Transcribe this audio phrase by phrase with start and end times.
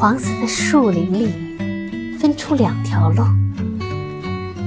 [0.00, 1.28] 黄色的树林里
[2.20, 3.24] 分出两条路，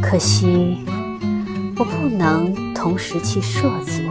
[0.01, 0.83] 可惜
[1.77, 4.01] 我不能同时去涉足。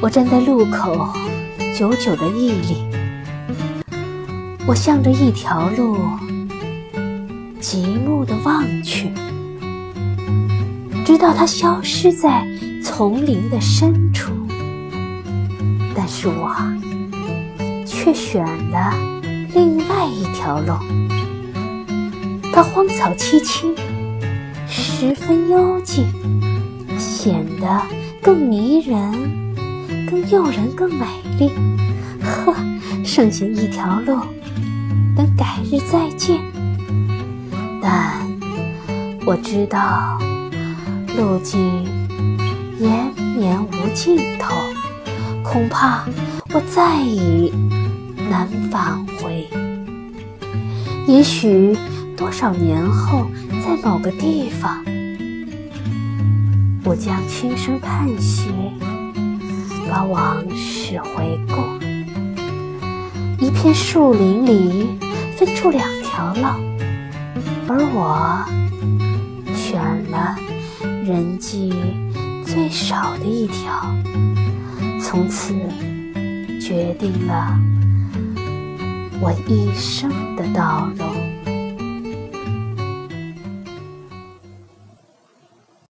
[0.00, 1.14] 我站在路口，
[1.72, 2.84] 久久的屹立。
[4.66, 5.96] 我向着一条路，
[7.60, 9.12] 极目的望去，
[11.06, 12.44] 直到它消失在
[12.82, 14.32] 丛林的深处。
[15.94, 16.56] 但是我
[17.86, 18.92] 却选了
[19.54, 20.74] 另外一条路，
[22.52, 23.74] 它荒草萋萋，
[24.68, 26.06] 十分幽静，
[26.98, 27.82] 显得
[28.22, 29.54] 更迷人、
[30.10, 31.06] 更诱人、更美
[31.38, 31.50] 丽。
[32.22, 32.54] 呵，
[33.04, 34.18] 剩下一条路。
[35.16, 36.40] 等改日再见，
[37.82, 38.20] 但
[39.26, 40.16] 我知道
[41.16, 41.84] 路径
[42.78, 44.54] 延绵无尽头，
[45.42, 46.04] 恐怕
[46.54, 47.52] 我再也
[48.28, 49.46] 难返回。
[51.06, 51.76] 也许
[52.16, 53.30] 多少年后，
[53.64, 54.84] 在某个地方，
[56.84, 58.50] 我将轻声叹息，
[59.90, 61.62] 把往事回顾。
[63.44, 64.98] 一片树林里。
[65.38, 66.42] 分出两条路，
[67.68, 68.44] 而我
[69.54, 70.36] 选了
[71.04, 71.72] 人迹
[72.44, 73.94] 最少的一条，
[75.00, 75.54] 从此
[76.60, 77.56] 决定了
[79.20, 81.37] 我一生的道路。